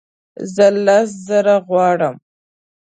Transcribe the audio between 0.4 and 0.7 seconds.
زه